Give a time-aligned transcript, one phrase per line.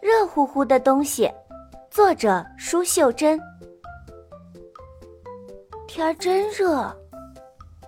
[0.00, 1.30] 热乎乎的东西。
[1.90, 3.40] 作者：舒秀珍。
[5.86, 6.90] 天儿真热，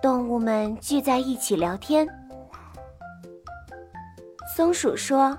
[0.01, 2.07] 动物们聚在一起聊天。
[4.55, 5.37] 松鼠说：“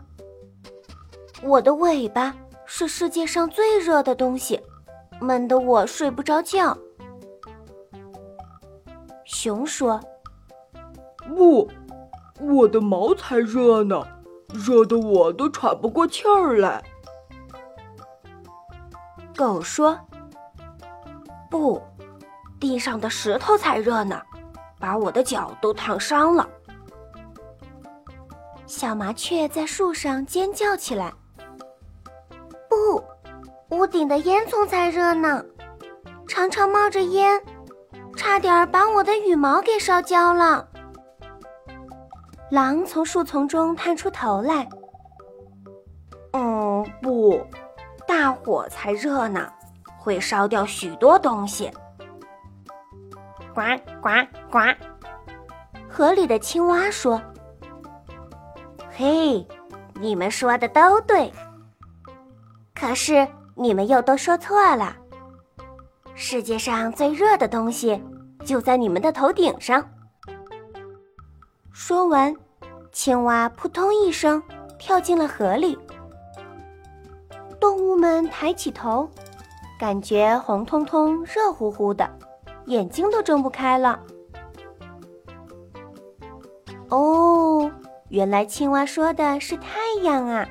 [1.44, 2.34] 我的尾巴
[2.64, 4.60] 是世界上最热的东西，
[5.20, 6.76] 闷得我睡不着觉。”
[9.24, 10.00] 熊说
[11.28, 11.68] ：“不，
[12.40, 14.06] 我的毛才热呢，
[14.52, 16.82] 热得我都喘不过气儿来。”
[19.36, 19.98] 狗说
[21.50, 21.82] ：“不，
[22.58, 24.22] 地上的石头才热呢，
[24.78, 26.48] 把我的脚都烫伤了。”
[28.66, 31.12] 小麻雀在树上尖叫起来
[32.68, 33.02] ：“不，
[33.76, 35.44] 屋顶的烟囱才热呢，
[36.26, 37.40] 常常冒着烟，
[38.16, 40.66] 差点把我的羽毛给烧焦了。”
[42.50, 44.68] 狼从树丛中探出头来
[46.32, 47.40] ：“嗯，不。”
[48.06, 49.52] 大火才热呢，
[49.98, 51.68] 会烧掉许多东西。
[53.52, 53.62] 呱
[54.00, 54.08] 呱
[54.48, 54.58] 呱！
[55.88, 57.20] 河里的青蛙说
[58.94, 59.44] ：“嘿，
[59.94, 61.32] 你们说的都对，
[62.76, 64.94] 可是你们又都说错了。
[66.14, 68.00] 世界上最热的东西
[68.44, 69.84] 就在你们的头顶上。”
[71.78, 72.34] 说完，
[72.90, 74.42] 青蛙扑通一声
[74.78, 75.78] 跳进了河里。
[77.60, 79.06] 动物们抬起头，
[79.78, 82.10] 感觉红彤彤、热乎乎的，
[82.64, 84.00] 眼睛都睁不开了。
[86.88, 87.70] 哦，
[88.08, 90.48] 原来青蛙说的是太阳啊！